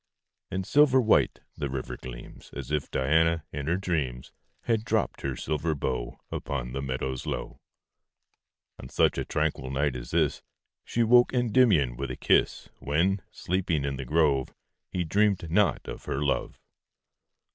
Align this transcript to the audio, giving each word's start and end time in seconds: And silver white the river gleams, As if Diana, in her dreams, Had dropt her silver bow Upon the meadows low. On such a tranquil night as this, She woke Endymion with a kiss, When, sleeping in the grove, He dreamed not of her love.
And 0.49 0.65
silver 0.65 0.99
white 0.99 1.41
the 1.55 1.69
river 1.69 1.95
gleams, 1.95 2.49
As 2.53 2.71
if 2.71 2.89
Diana, 2.89 3.43
in 3.51 3.67
her 3.67 3.77
dreams, 3.77 4.31
Had 4.63 4.83
dropt 4.83 5.21
her 5.21 5.35
silver 5.35 5.75
bow 5.75 6.19
Upon 6.31 6.71
the 6.71 6.81
meadows 6.81 7.27
low. 7.27 7.59
On 8.81 8.89
such 8.89 9.19
a 9.19 9.25
tranquil 9.25 9.69
night 9.69 9.95
as 9.95 10.09
this, 10.09 10.41
She 10.83 11.03
woke 11.03 11.35
Endymion 11.35 11.97
with 11.97 12.09
a 12.09 12.15
kiss, 12.17 12.67
When, 12.79 13.21
sleeping 13.29 13.85
in 13.85 13.97
the 13.97 14.03
grove, 14.05 14.55
He 14.89 15.03
dreamed 15.03 15.51
not 15.51 15.87
of 15.87 16.05
her 16.05 16.19
love. 16.19 16.59